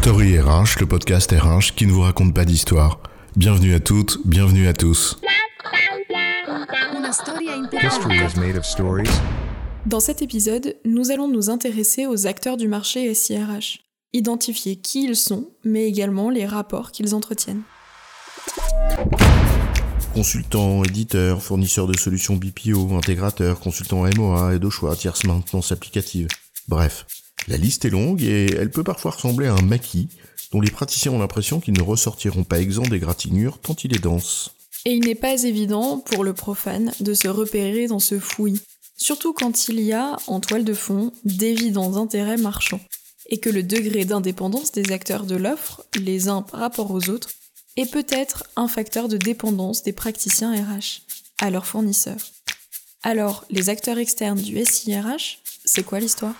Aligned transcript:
Story 0.00 0.38
RH, 0.38 0.78
le 0.78 0.86
podcast 0.86 1.32
RH 1.32 1.74
qui 1.74 1.84
ne 1.84 1.90
vous 1.90 2.02
raconte 2.02 2.32
pas 2.32 2.44
d'histoire. 2.44 3.00
Bienvenue 3.34 3.74
à 3.74 3.80
toutes, 3.80 4.18
bienvenue 4.24 4.68
à 4.68 4.72
tous. 4.72 5.18
History 7.82 8.16
is 8.16 8.38
made 8.38 8.56
of 8.56 8.64
stories. 8.64 9.10
Dans 9.86 9.98
cet 9.98 10.22
épisode, 10.22 10.76
nous 10.84 11.10
allons 11.10 11.26
nous 11.26 11.50
intéresser 11.50 12.06
aux 12.06 12.28
acteurs 12.28 12.56
du 12.56 12.68
marché 12.68 13.12
SIRH, 13.12 13.80
identifier 14.12 14.76
qui 14.76 15.02
ils 15.02 15.16
sont, 15.16 15.50
mais 15.64 15.88
également 15.88 16.30
les 16.30 16.46
rapports 16.46 16.92
qu'ils 16.92 17.12
entretiennent. 17.16 17.62
Consultants, 20.14 20.84
éditeurs, 20.84 21.42
fournisseurs 21.42 21.88
de 21.88 21.98
solutions 21.98 22.36
BPO, 22.36 22.96
intégrateurs, 22.96 23.58
consultants 23.58 24.04
MOA, 24.16 24.54
aide 24.54 24.64
au 24.64 24.70
choix, 24.70 24.94
tierce 24.94 25.24
maintenance 25.24 25.72
applicative. 25.72 26.28
Bref, 26.68 27.04
la 27.48 27.56
liste 27.56 27.84
est 27.84 27.90
longue 27.90 28.22
et 28.22 28.46
elle 28.54 28.70
peut 28.70 28.84
parfois 28.84 29.12
ressembler 29.12 29.46
à 29.46 29.54
un 29.54 29.62
maquis 29.62 30.08
dont 30.52 30.60
les 30.60 30.70
praticiens 30.70 31.12
ont 31.12 31.18
l'impression 31.18 31.60
qu'ils 31.60 31.76
ne 31.76 31.82
ressortiront 31.82 32.44
pas 32.44 32.60
exempts 32.60 32.88
des 32.88 32.98
gratignures 32.98 33.58
tant 33.58 33.74
il 33.84 33.94
est 33.94 34.02
dense. 34.02 34.50
Et 34.84 34.92
il 34.92 35.04
n'est 35.04 35.14
pas 35.14 35.42
évident 35.42 35.98
pour 35.98 36.24
le 36.24 36.32
profane 36.32 36.92
de 37.00 37.14
se 37.14 37.28
repérer 37.28 37.86
dans 37.86 37.98
ce 37.98 38.18
fouillis, 38.18 38.62
surtout 38.96 39.32
quand 39.32 39.68
il 39.68 39.80
y 39.80 39.92
a, 39.92 40.16
en 40.26 40.40
toile 40.40 40.64
de 40.64 40.74
fond, 40.74 41.12
d'évidents 41.24 41.96
intérêts 41.96 42.36
marchands, 42.36 42.80
et 43.28 43.38
que 43.38 43.50
le 43.50 43.62
degré 43.62 44.04
d'indépendance 44.04 44.72
des 44.72 44.92
acteurs 44.92 45.24
de 45.24 45.36
l'offre, 45.36 45.84
les 46.00 46.28
uns 46.28 46.42
par 46.42 46.60
rapport 46.60 46.90
aux 46.90 47.10
autres, 47.10 47.30
est 47.76 47.90
peut-être 47.90 48.44
un 48.56 48.68
facteur 48.68 49.08
de 49.08 49.16
dépendance 49.16 49.82
des 49.82 49.92
praticiens 49.92 50.54
RH 50.54 51.02
à 51.38 51.50
leurs 51.50 51.66
fournisseurs. 51.66 52.32
Alors, 53.02 53.44
les 53.50 53.68
acteurs 53.68 53.98
externes 53.98 54.40
du 54.40 54.64
SIRH, 54.64 55.38
c'est 55.64 55.84
quoi 55.84 56.00
l'histoire? 56.00 56.34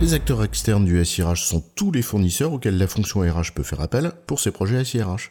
Les 0.00 0.14
acteurs 0.14 0.42
externes 0.42 0.84
du 0.84 1.04
SIRH 1.04 1.44
sont 1.44 1.62
tous 1.76 1.92
les 1.92 2.02
fournisseurs 2.02 2.52
auxquels 2.52 2.76
la 2.76 2.88
fonction 2.88 3.20
RH 3.20 3.52
peut 3.54 3.62
faire 3.62 3.80
appel 3.80 4.12
pour 4.26 4.40
ses 4.40 4.50
projets 4.50 4.84
SIRH. 4.84 5.30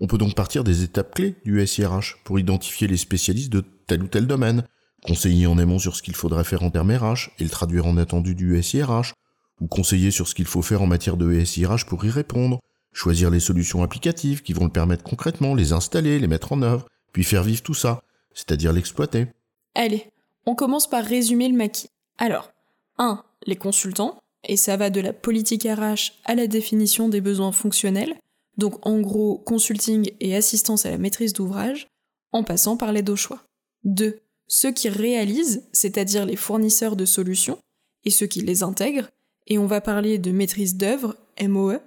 On 0.00 0.06
peut 0.06 0.18
donc 0.18 0.34
partir 0.34 0.64
des 0.64 0.82
étapes 0.82 1.14
clés 1.14 1.36
du 1.44 1.66
SIRH 1.66 2.18
pour 2.24 2.38
identifier 2.38 2.86
les 2.86 2.96
spécialistes 2.96 3.52
de 3.52 3.64
tel 3.86 4.02
ou 4.02 4.06
tel 4.06 4.26
domaine, 4.26 4.64
conseiller 5.04 5.46
en 5.46 5.58
amont 5.58 5.78
sur 5.78 5.96
ce 5.96 6.02
qu'il 6.02 6.14
faudrait 6.14 6.44
faire 6.44 6.62
en 6.62 6.70
termes 6.70 6.92
RH 6.92 7.30
et 7.38 7.44
le 7.44 7.50
traduire 7.50 7.86
en 7.86 7.96
attendu 7.96 8.34
du 8.34 8.62
SIRH, 8.62 9.14
ou 9.60 9.66
conseiller 9.66 10.10
sur 10.10 10.28
ce 10.28 10.34
qu'il 10.34 10.46
faut 10.46 10.62
faire 10.62 10.82
en 10.82 10.86
matière 10.86 11.16
de 11.16 11.44
SIRH 11.44 11.86
pour 11.86 12.04
y 12.04 12.10
répondre, 12.10 12.60
choisir 12.92 13.30
les 13.30 13.40
solutions 13.40 13.82
applicatives 13.82 14.42
qui 14.42 14.52
vont 14.52 14.64
le 14.64 14.70
permettre 14.70 15.02
concrètement, 15.02 15.54
les 15.54 15.72
installer, 15.72 16.18
les 16.18 16.28
mettre 16.28 16.52
en 16.52 16.62
œuvre, 16.62 16.86
puis 17.12 17.24
faire 17.24 17.42
vivre 17.42 17.62
tout 17.62 17.74
ça, 17.74 18.02
c'est-à-dire 18.34 18.72
l'exploiter. 18.72 19.26
Allez, 19.74 20.10
on 20.46 20.54
commence 20.54 20.88
par 20.88 21.04
résumer 21.04 21.48
le 21.48 21.56
maquis. 21.56 21.88
Alors, 22.18 22.52
1. 22.98 23.24
Les 23.46 23.56
consultants, 23.56 24.18
et 24.44 24.56
ça 24.56 24.76
va 24.76 24.90
de 24.90 25.00
la 25.00 25.12
politique 25.12 25.64
RH 25.64 26.12
à 26.24 26.34
la 26.34 26.46
définition 26.46 27.08
des 27.08 27.20
besoins 27.20 27.52
fonctionnels, 27.52 28.16
donc 28.56 28.84
en 28.86 29.00
gros 29.00 29.38
consulting 29.38 30.12
et 30.20 30.36
assistance 30.36 30.86
à 30.86 30.90
la 30.90 30.98
maîtrise 30.98 31.32
d'ouvrage, 31.32 31.88
en 32.32 32.44
passant 32.44 32.76
par 32.76 32.92
l'aide 32.92 33.10
au 33.10 33.16
choix. 33.16 33.42
2. 33.84 34.20
Ceux 34.48 34.72
qui 34.72 34.88
réalisent, 34.88 35.68
c'est-à-dire 35.72 36.26
les 36.26 36.36
fournisseurs 36.36 36.96
de 36.96 37.04
solutions, 37.04 37.58
et 38.04 38.10
ceux 38.10 38.26
qui 38.26 38.40
les 38.40 38.62
intègrent, 38.62 39.08
et 39.46 39.58
on 39.58 39.66
va 39.66 39.80
parler 39.80 40.18
de 40.18 40.30
maîtrise 40.30 40.76
d'œuvre, 40.76 41.16
MOE. 41.40 41.80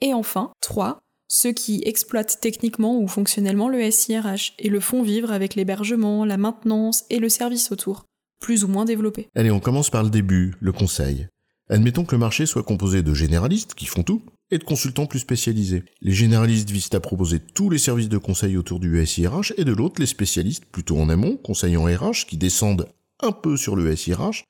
Et 0.00 0.12
enfin, 0.12 0.52
3. 0.60 1.00
Ceux 1.28 1.52
qui 1.52 1.82
exploitent 1.84 2.38
techniquement 2.40 2.98
ou 2.98 3.08
fonctionnellement 3.08 3.68
le 3.68 3.90
SIRH 3.90 4.54
et 4.58 4.68
le 4.68 4.80
font 4.80 5.02
vivre 5.02 5.32
avec 5.32 5.54
l'hébergement, 5.54 6.24
la 6.24 6.36
maintenance 6.36 7.04
et 7.10 7.18
le 7.18 7.28
service 7.28 7.72
autour, 7.72 8.04
plus 8.44 8.62
ou 8.62 8.68
moins 8.68 8.84
développé. 8.84 9.30
Allez, 9.34 9.50
on 9.50 9.58
commence 9.58 9.88
par 9.88 10.02
le 10.02 10.10
début, 10.10 10.52
le 10.60 10.70
conseil. 10.70 11.28
Admettons 11.70 12.04
que 12.04 12.14
le 12.14 12.18
marché 12.18 12.44
soit 12.44 12.62
composé 12.62 13.02
de 13.02 13.14
généralistes 13.14 13.72
qui 13.72 13.86
font 13.86 14.02
tout 14.02 14.20
et 14.50 14.58
de 14.58 14.64
consultants 14.64 15.06
plus 15.06 15.20
spécialisés. 15.20 15.82
Les 16.02 16.12
généralistes 16.12 16.68
visent 16.68 16.90
à 16.92 17.00
proposer 17.00 17.40
tous 17.40 17.70
les 17.70 17.78
services 17.78 18.10
de 18.10 18.18
conseil 18.18 18.58
autour 18.58 18.80
du 18.80 19.04
SIRH 19.06 19.54
et 19.56 19.64
de 19.64 19.72
l'autre 19.72 19.98
les 19.98 20.06
spécialistes 20.06 20.66
plutôt 20.66 20.98
en 20.98 21.08
amont, 21.08 21.38
conseillants 21.38 21.86
RH 21.86 22.26
qui 22.28 22.36
descendent 22.36 22.86
un 23.20 23.32
peu 23.32 23.56
sur 23.56 23.76
le 23.76 23.96
SIRH 23.96 24.44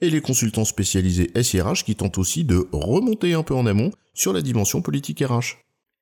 et 0.00 0.10
les 0.10 0.20
consultants 0.20 0.64
spécialisés 0.64 1.32
SIRH 1.34 1.82
qui 1.82 1.96
tentent 1.96 2.18
aussi 2.18 2.44
de 2.44 2.68
remonter 2.70 3.34
un 3.34 3.42
peu 3.42 3.56
en 3.56 3.66
amont 3.66 3.90
sur 4.14 4.32
la 4.32 4.42
dimension 4.42 4.80
politique 4.80 5.24
RH. 5.28 5.58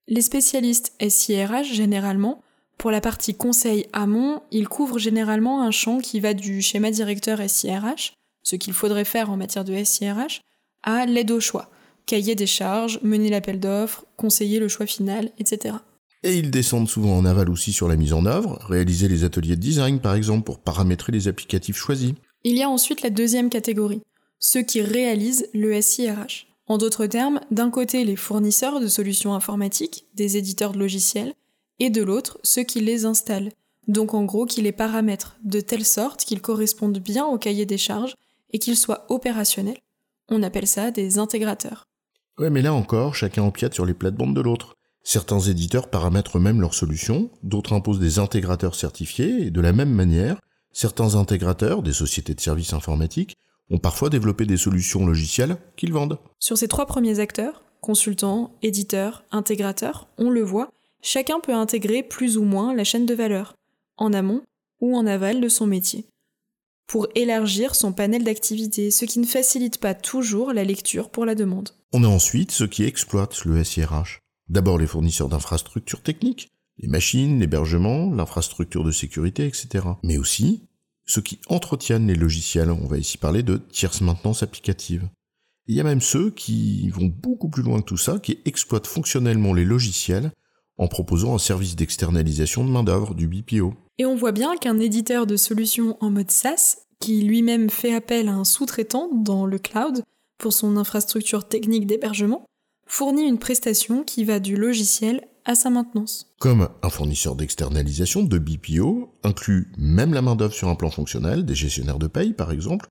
Les 0.06 0.20
spécialistes 0.20 0.92
SIRH, 1.00 1.72
généralement, 1.72 2.42
pour 2.78 2.92
la 2.92 3.00
partie 3.00 3.34
conseil 3.34 3.86
amont, 3.92 4.40
ils 4.52 4.68
couvrent 4.68 5.00
généralement 5.00 5.62
un 5.62 5.72
champ 5.72 5.98
qui 5.98 6.20
va 6.20 6.32
du 6.32 6.62
schéma 6.62 6.92
directeur 6.92 7.40
SIRH, 7.46 8.14
ce 8.44 8.56
qu'il 8.56 8.72
faudrait 8.72 9.04
faire 9.04 9.30
en 9.30 9.36
matière 9.36 9.64
de 9.64 9.74
SIRH, 9.82 10.42
à 10.84 11.04
l'aide 11.04 11.32
au 11.32 11.40
choix, 11.40 11.70
cahier 12.06 12.36
des 12.36 12.46
charges, 12.46 13.00
mener 13.02 13.30
l'appel 13.30 13.58
d'offres, 13.58 14.04
conseiller 14.16 14.60
le 14.60 14.68
choix 14.68 14.86
final, 14.86 15.30
etc. 15.38 15.74
Et 16.22 16.36
ils 16.36 16.50
descendent 16.50 16.88
souvent 16.88 17.16
en 17.16 17.24
aval 17.24 17.50
aussi 17.50 17.72
sur 17.72 17.88
la 17.88 17.96
mise 17.96 18.12
en 18.12 18.26
œuvre, 18.26 18.58
réaliser 18.68 19.08
les 19.08 19.24
ateliers 19.24 19.56
de 19.56 19.60
design 19.60 20.00
par 20.00 20.14
exemple 20.14 20.44
pour 20.44 20.60
paramétrer 20.60 21.12
les 21.12 21.26
applicatifs 21.28 21.76
choisis. 21.76 22.12
Il 22.44 22.56
y 22.56 22.62
a 22.62 22.70
ensuite 22.70 23.02
la 23.02 23.10
deuxième 23.10 23.50
catégorie, 23.50 24.02
ceux 24.38 24.62
qui 24.62 24.82
réalisent 24.82 25.48
le 25.52 25.80
SIRH. 25.80 26.46
En 26.66 26.78
d'autres 26.78 27.06
termes, 27.06 27.40
d'un 27.50 27.70
côté 27.70 28.04
les 28.04 28.16
fournisseurs 28.16 28.80
de 28.80 28.88
solutions 28.88 29.34
informatiques, 29.34 30.06
des 30.14 30.36
éditeurs 30.36 30.72
de 30.72 30.78
logiciels, 30.78 31.34
et 31.78 31.90
de 31.90 32.02
l'autre 32.02 32.38
ceux 32.42 32.62
qui 32.62 32.80
les 32.80 33.04
installent, 33.04 33.50
donc 33.86 34.14
en 34.14 34.24
gros 34.24 34.46
qui 34.46 34.62
les 34.62 34.72
paramètrent, 34.72 35.36
de 35.44 35.60
telle 35.60 35.84
sorte 35.84 36.24
qu'ils 36.24 36.42
correspondent 36.42 36.98
bien 36.98 37.26
au 37.26 37.38
cahier 37.38 37.66
des 37.66 37.78
charges 37.78 38.14
et 38.52 38.58
qu'ils 38.58 38.76
soient 38.76 39.06
opérationnels. 39.08 39.78
On 40.28 40.42
appelle 40.42 40.66
ça 40.66 40.90
des 40.90 41.18
intégrateurs. 41.18 41.84
Ouais, 42.38 42.50
mais 42.50 42.62
là 42.62 42.74
encore, 42.74 43.14
chacun 43.14 43.42
empiète 43.42 43.74
sur 43.74 43.86
les 43.86 43.94
plates-bandes 43.94 44.36
de 44.36 44.40
l'autre. 44.40 44.74
Certains 45.02 45.40
éditeurs 45.40 45.88
paramètrent 45.88 46.38
même 46.38 46.60
leurs 46.60 46.74
solutions, 46.74 47.30
d'autres 47.42 47.72
imposent 47.72 47.98
des 47.98 48.18
intégrateurs 48.18 48.74
certifiés, 48.74 49.46
et 49.46 49.50
de 49.50 49.60
la 49.60 49.72
même 49.72 49.90
manière, 49.90 50.38
certains 50.72 51.14
intégrateurs, 51.14 51.82
des 51.82 51.94
sociétés 51.94 52.34
de 52.34 52.40
services 52.40 52.74
informatiques, 52.74 53.36
ont 53.70 53.78
parfois 53.78 54.10
développé 54.10 54.44
des 54.44 54.56
solutions 54.56 55.06
logicielles 55.06 55.56
qu'ils 55.76 55.92
vendent. 55.92 56.18
Sur 56.38 56.58
ces 56.58 56.68
trois 56.68 56.86
premiers 56.86 57.20
acteurs, 57.20 57.62
consultants, 57.80 58.52
éditeurs, 58.62 59.24
intégrateurs, 59.30 60.08
on 60.18 60.30
le 60.30 60.42
voit, 60.42 60.70
chacun 61.02 61.40
peut 61.40 61.54
intégrer 61.54 62.02
plus 62.02 62.36
ou 62.36 62.44
moins 62.44 62.74
la 62.74 62.84
chaîne 62.84 63.06
de 63.06 63.14
valeur, 63.14 63.54
en 63.96 64.12
amont 64.12 64.42
ou 64.80 64.96
en 64.96 65.06
aval 65.06 65.40
de 65.40 65.48
son 65.48 65.66
métier, 65.66 66.06
pour 66.86 67.08
élargir 67.14 67.74
son 67.74 67.92
panel 67.92 68.24
d'activités, 68.24 68.90
ce 68.90 69.04
qui 69.04 69.18
ne 69.18 69.26
facilite 69.26 69.78
pas 69.78 69.94
toujours 69.94 70.52
la 70.52 70.64
lecture 70.64 71.10
pour 71.10 71.24
la 71.26 71.34
demande. 71.34 71.70
On 71.92 72.04
a 72.04 72.08
ensuite 72.08 72.52
ceux 72.52 72.66
qui 72.66 72.84
exploitent 72.84 73.44
le 73.44 73.62
SIRH. 73.64 74.20
D'abord 74.48 74.78
les 74.78 74.86
fournisseurs 74.86 75.28
d'infrastructures 75.28 76.02
techniques, 76.02 76.48
les 76.78 76.88
machines, 76.88 77.40
l'hébergement, 77.40 78.10
l'infrastructure 78.10 78.84
de 78.84 78.92
sécurité, 78.92 79.46
etc. 79.46 79.84
Mais 80.02 80.16
aussi 80.16 80.68
ceux 81.04 81.22
qui 81.22 81.40
entretiennent 81.48 82.06
les 82.06 82.14
logiciels. 82.14 82.70
On 82.70 82.86
va 82.86 82.98
ici 82.98 83.18
parler 83.18 83.42
de 83.42 83.56
tierce 83.56 84.00
maintenance 84.00 84.42
applicative. 84.42 85.08
Il 85.66 85.74
y 85.74 85.80
a 85.80 85.84
même 85.84 86.00
ceux 86.00 86.30
qui 86.30 86.88
vont 86.90 87.06
beaucoup 87.06 87.48
plus 87.48 87.62
loin 87.62 87.80
que 87.80 87.86
tout 87.86 87.96
ça, 87.96 88.18
qui 88.18 88.38
exploitent 88.44 88.86
fonctionnellement 88.86 89.52
les 89.52 89.64
logiciels 89.64 90.32
en 90.78 90.88
proposant 90.88 91.34
un 91.34 91.38
service 91.38 91.76
d'externalisation 91.76 92.64
de 92.64 92.70
main-d'œuvre, 92.70 93.14
du 93.14 93.28
BPO. 93.28 93.74
Et 93.98 94.06
on 94.06 94.16
voit 94.16 94.32
bien 94.32 94.56
qu'un 94.56 94.78
éditeur 94.78 95.26
de 95.26 95.36
solutions 95.36 95.96
en 96.00 96.10
mode 96.10 96.30
SaaS, 96.30 96.78
qui 97.00 97.22
lui-même 97.22 97.70
fait 97.70 97.94
appel 97.94 98.28
à 98.28 98.34
un 98.34 98.44
sous-traitant 98.44 99.10
dans 99.12 99.44
le 99.44 99.58
cloud 99.58 100.02
pour 100.38 100.52
son 100.52 100.76
infrastructure 100.76 101.46
technique 101.46 101.86
d'hébergement, 101.86 102.44
fournit 102.86 103.28
une 103.28 103.38
prestation 103.38 104.02
qui 104.04 104.24
va 104.24 104.40
du 104.40 104.56
logiciel 104.56 105.22
à 105.44 105.54
sa 105.54 105.70
maintenance. 105.70 106.32
Comme 106.38 106.68
un 106.82 106.90
fournisseur 106.90 107.34
d'externalisation 107.34 108.22
de 108.22 108.38
BPO 108.38 109.14
inclut 109.24 109.72
même 109.76 110.12
la 110.12 110.22
main-d'œuvre 110.22 110.54
sur 110.54 110.68
un 110.68 110.74
plan 110.74 110.90
fonctionnel, 110.90 111.44
des 111.44 111.54
gestionnaires 111.54 111.98
de 111.98 112.06
paye 112.06 112.32
par 112.34 112.52
exemple, 112.52 112.88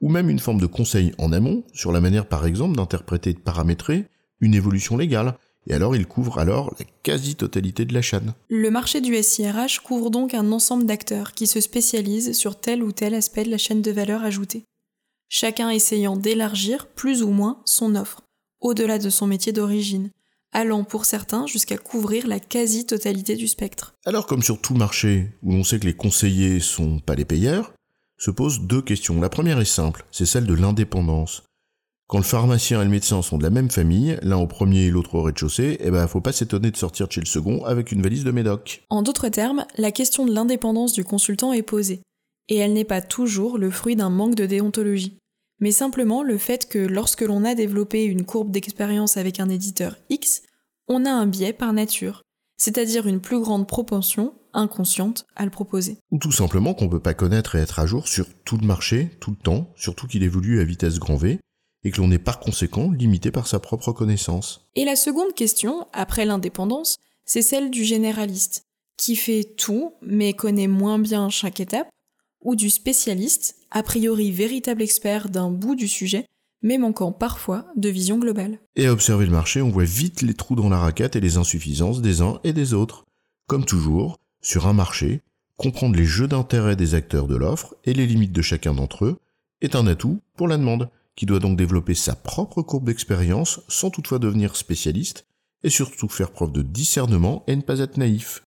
ou 0.00 0.08
même 0.08 0.30
une 0.30 0.38
forme 0.38 0.60
de 0.60 0.66
conseil 0.66 1.12
en 1.18 1.32
amont 1.32 1.64
sur 1.72 1.92
la 1.92 2.00
manière 2.00 2.26
par 2.26 2.46
exemple 2.46 2.76
d'interpréter 2.76 3.30
et 3.30 3.34
de 3.34 3.38
paramétrer 3.38 4.08
une 4.40 4.54
évolution 4.54 4.96
légale. 4.96 5.36
Et 5.66 5.74
alors 5.74 5.94
il 5.94 6.06
couvre 6.06 6.38
alors 6.38 6.74
la 6.78 6.84
quasi-totalité 7.02 7.84
de 7.84 7.94
la 7.94 8.02
chaîne. 8.02 8.34
Le 8.48 8.70
marché 8.70 9.00
du 9.00 9.14
SIRH 9.20 9.80
couvre 9.80 10.10
donc 10.10 10.34
un 10.34 10.52
ensemble 10.52 10.86
d'acteurs 10.86 11.32
qui 11.32 11.46
se 11.46 11.60
spécialisent 11.60 12.32
sur 12.32 12.58
tel 12.58 12.82
ou 12.82 12.92
tel 12.92 13.14
aspect 13.14 13.44
de 13.44 13.50
la 13.50 13.58
chaîne 13.58 13.82
de 13.82 13.90
valeur 13.90 14.24
ajoutée. 14.24 14.64
Chacun 15.28 15.70
essayant 15.70 16.16
d'élargir 16.16 16.88
plus 16.88 17.22
ou 17.22 17.30
moins 17.30 17.60
son 17.64 17.94
offre, 17.94 18.22
au-delà 18.60 18.98
de 18.98 19.10
son 19.10 19.26
métier 19.26 19.52
d'origine, 19.52 20.10
allant 20.52 20.82
pour 20.82 21.04
certains 21.04 21.46
jusqu'à 21.46 21.78
couvrir 21.78 22.26
la 22.26 22.40
quasi-totalité 22.40 23.36
du 23.36 23.46
spectre. 23.46 23.94
Alors 24.04 24.26
comme 24.26 24.42
sur 24.42 24.60
tout 24.60 24.74
marché 24.74 25.30
où 25.42 25.52
l'on 25.52 25.62
sait 25.62 25.78
que 25.78 25.86
les 25.86 25.94
conseillers 25.94 26.58
sont 26.58 26.98
pas 26.98 27.14
les 27.14 27.24
payeurs, 27.24 27.72
se 28.18 28.30
posent 28.30 28.60
deux 28.60 28.82
questions. 28.82 29.20
La 29.20 29.28
première 29.28 29.60
est 29.60 29.64
simple, 29.64 30.04
c'est 30.10 30.26
celle 30.26 30.46
de 30.46 30.54
l'indépendance. 30.54 31.44
Quand 32.10 32.18
le 32.18 32.24
pharmacien 32.24 32.80
et 32.80 32.84
le 32.84 32.90
médecin 32.90 33.22
sont 33.22 33.38
de 33.38 33.44
la 33.44 33.50
même 33.50 33.70
famille, 33.70 34.18
l'un 34.22 34.38
au 34.38 34.48
premier 34.48 34.86
et 34.86 34.90
l'autre 34.90 35.14
au 35.14 35.22
rez-de-chaussée, 35.22 35.76
eh 35.78 35.92
ben 35.92 36.08
faut 36.08 36.20
pas 36.20 36.32
s'étonner 36.32 36.72
de 36.72 36.76
sortir 36.76 37.06
de 37.06 37.12
chez 37.12 37.20
le 37.20 37.26
second 37.26 37.64
avec 37.64 37.92
une 37.92 38.02
valise 38.02 38.24
de 38.24 38.32
médoc. 38.32 38.82
En 38.90 39.02
d'autres 39.02 39.28
termes, 39.28 39.64
la 39.78 39.92
question 39.92 40.26
de 40.26 40.34
l'indépendance 40.34 40.92
du 40.92 41.04
consultant 41.04 41.52
est 41.52 41.62
posée, 41.62 42.02
et 42.48 42.56
elle 42.56 42.72
n'est 42.72 42.84
pas 42.84 43.00
toujours 43.00 43.58
le 43.58 43.70
fruit 43.70 43.94
d'un 43.94 44.10
manque 44.10 44.34
de 44.34 44.44
déontologie, 44.44 45.18
mais 45.60 45.70
simplement 45.70 46.24
le 46.24 46.36
fait 46.36 46.68
que 46.68 46.80
lorsque 46.80 47.20
l'on 47.20 47.44
a 47.44 47.54
développé 47.54 48.02
une 48.02 48.24
courbe 48.24 48.50
d'expérience 48.50 49.16
avec 49.16 49.38
un 49.38 49.48
éditeur 49.48 49.96
X, 50.08 50.42
on 50.88 51.06
a 51.06 51.12
un 51.12 51.28
biais 51.28 51.52
par 51.52 51.72
nature, 51.72 52.22
c'est-à-dire 52.56 53.06
une 53.06 53.20
plus 53.20 53.38
grande 53.38 53.68
propension 53.68 54.34
inconsciente 54.52 55.26
à 55.36 55.44
le 55.44 55.50
proposer. 55.52 55.98
Ou 56.10 56.18
tout 56.18 56.32
simplement 56.32 56.74
qu'on 56.74 56.86
ne 56.86 56.90
peut 56.90 56.98
pas 56.98 57.14
connaître 57.14 57.54
et 57.54 57.60
être 57.60 57.78
à 57.78 57.86
jour 57.86 58.08
sur 58.08 58.26
tout 58.44 58.56
le 58.56 58.66
marché, 58.66 59.10
tout 59.20 59.30
le 59.30 59.36
temps, 59.36 59.72
surtout 59.76 60.08
qu'il 60.08 60.24
évolue 60.24 60.60
à 60.60 60.64
vitesse 60.64 60.98
grand 60.98 61.14
V, 61.14 61.38
et 61.84 61.90
que 61.90 62.00
l'on 62.00 62.10
est 62.10 62.18
par 62.18 62.40
conséquent 62.40 62.90
limité 62.90 63.30
par 63.30 63.46
sa 63.46 63.60
propre 63.60 63.92
connaissance. 63.92 64.68
Et 64.74 64.84
la 64.84 64.96
seconde 64.96 65.34
question, 65.34 65.86
après 65.92 66.24
l'indépendance, 66.24 66.98
c'est 67.24 67.42
celle 67.42 67.70
du 67.70 67.84
généraliste, 67.84 68.64
qui 68.96 69.16
fait 69.16 69.44
tout 69.56 69.94
mais 70.02 70.32
connaît 70.32 70.66
moins 70.66 70.98
bien 70.98 71.30
chaque 71.30 71.60
étape, 71.60 71.88
ou 72.42 72.54
du 72.54 72.70
spécialiste, 72.70 73.56
a 73.70 73.82
priori 73.82 74.30
véritable 74.30 74.82
expert 74.82 75.28
d'un 75.28 75.50
bout 75.50 75.74
du 75.74 75.88
sujet, 75.88 76.26
mais 76.62 76.78
manquant 76.78 77.12
parfois 77.12 77.66
de 77.76 77.88
vision 77.88 78.18
globale. 78.18 78.58
Et 78.76 78.86
à 78.86 78.92
observer 78.92 79.26
le 79.26 79.32
marché, 79.32 79.62
on 79.62 79.70
voit 79.70 79.84
vite 79.84 80.22
les 80.22 80.34
trous 80.34 80.56
dans 80.56 80.68
la 80.68 80.78
raquette 80.78 81.16
et 81.16 81.20
les 81.20 81.36
insuffisances 81.36 82.02
des 82.02 82.20
uns 82.20 82.40
et 82.44 82.52
des 82.52 82.74
autres. 82.74 83.04
Comme 83.46 83.64
toujours, 83.64 84.18
sur 84.42 84.66
un 84.66 84.72
marché, 84.72 85.22
comprendre 85.56 85.96
les 85.96 86.04
jeux 86.04 86.28
d'intérêt 86.28 86.76
des 86.76 86.94
acteurs 86.94 87.26
de 87.26 87.36
l'offre 87.36 87.74
et 87.84 87.94
les 87.94 88.06
limites 88.06 88.32
de 88.32 88.42
chacun 88.42 88.74
d'entre 88.74 89.04
eux 89.04 89.18
est 89.60 89.74
un 89.74 89.86
atout 89.86 90.20
pour 90.36 90.48
la 90.48 90.56
demande, 90.56 90.90
qui 91.20 91.26
doit 91.26 91.38
donc 91.38 91.58
développer 91.58 91.94
sa 91.94 92.14
propre 92.14 92.62
courbe 92.62 92.86
d'expérience 92.86 93.60
sans 93.68 93.90
toutefois 93.90 94.18
devenir 94.18 94.56
spécialiste, 94.56 95.26
et 95.62 95.68
surtout 95.68 96.08
faire 96.08 96.30
preuve 96.30 96.50
de 96.50 96.62
discernement 96.62 97.44
et 97.46 97.54
ne 97.54 97.60
pas 97.60 97.80
être 97.80 97.98
naïf. 97.98 98.42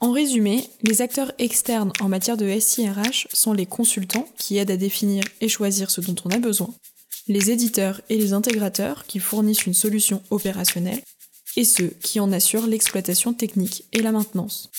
En 0.00 0.10
résumé, 0.10 0.64
les 0.82 1.00
acteurs 1.00 1.30
externes 1.38 1.92
en 2.00 2.08
matière 2.08 2.36
de 2.36 2.58
SIRH 2.58 3.28
sont 3.32 3.52
les 3.52 3.66
consultants 3.66 4.26
qui 4.36 4.58
aident 4.58 4.72
à 4.72 4.76
définir 4.76 5.22
et 5.40 5.48
choisir 5.48 5.92
ce 5.92 6.00
dont 6.00 6.16
on 6.24 6.30
a 6.30 6.40
besoin, 6.40 6.74
les 7.28 7.52
éditeurs 7.52 8.00
et 8.08 8.16
les 8.16 8.32
intégrateurs 8.32 9.06
qui 9.06 9.20
fournissent 9.20 9.66
une 9.66 9.74
solution 9.74 10.20
opérationnelle, 10.30 11.04
et 11.56 11.64
ceux 11.64 11.92
qui 12.02 12.18
en 12.18 12.32
assurent 12.32 12.66
l'exploitation 12.66 13.32
technique 13.32 13.84
et 13.92 14.02
la 14.02 14.10
maintenance. 14.10 14.72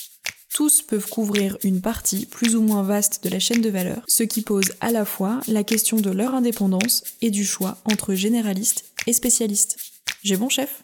Tous 0.60 0.82
peuvent 0.82 1.08
couvrir 1.08 1.56
une 1.64 1.80
partie 1.80 2.26
plus 2.26 2.54
ou 2.54 2.60
moins 2.60 2.82
vaste 2.82 3.24
de 3.24 3.30
la 3.30 3.38
chaîne 3.38 3.62
de 3.62 3.70
valeur, 3.70 4.02
ce 4.06 4.24
qui 4.24 4.42
pose 4.42 4.72
à 4.82 4.92
la 4.92 5.06
fois 5.06 5.40
la 5.48 5.64
question 5.64 5.96
de 5.96 6.10
leur 6.10 6.34
indépendance 6.34 7.02
et 7.22 7.30
du 7.30 7.46
choix 7.46 7.78
entre 7.86 8.12
généralistes 8.12 8.84
et 9.06 9.14
spécialistes. 9.14 9.78
J'ai 10.22 10.36
bon 10.36 10.50
chef? 10.50 10.82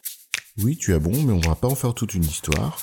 Oui, 0.63 0.77
tu 0.77 0.95
as 0.95 0.97
bon, 0.97 1.11
mais 1.21 1.31
on 1.31 1.47
va 1.47 1.53
pas 1.53 1.67
en 1.67 1.75
faire 1.75 1.93
toute 1.93 2.15
une 2.15 2.25
histoire. 2.25 2.79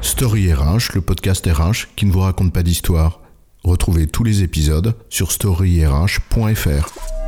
Story 0.00 0.50
le 0.50 1.00
podcast 1.00 1.44
RH 1.44 1.88
qui 1.96 2.06
ne 2.06 2.12
vous 2.12 2.20
raconte 2.20 2.52
pas 2.52 2.62
d'histoire. 2.62 3.22
Retrouvez 3.64 4.06
tous 4.06 4.22
les 4.22 4.44
épisodes 4.44 4.94
sur 5.08 5.32
storyrh.fr. 5.32 7.19